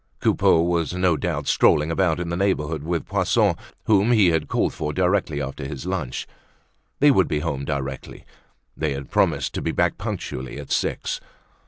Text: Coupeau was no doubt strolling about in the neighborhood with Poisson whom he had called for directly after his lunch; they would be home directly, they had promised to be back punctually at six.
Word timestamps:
Coupeau 0.19 0.63
was 0.63 0.95
no 0.95 1.15
doubt 1.15 1.45
strolling 1.45 1.91
about 1.91 2.19
in 2.19 2.29
the 2.29 2.35
neighborhood 2.35 2.81
with 2.81 3.05
Poisson 3.05 3.53
whom 3.83 4.11
he 4.13 4.29
had 4.31 4.47
called 4.47 4.73
for 4.73 4.91
directly 4.91 5.39
after 5.39 5.63
his 5.63 5.85
lunch; 5.85 6.25
they 6.99 7.11
would 7.11 7.27
be 7.27 7.41
home 7.41 7.65
directly, 7.65 8.25
they 8.75 8.93
had 8.93 9.11
promised 9.11 9.53
to 9.53 9.61
be 9.61 9.71
back 9.71 9.99
punctually 9.99 10.57
at 10.57 10.71
six. 10.71 11.21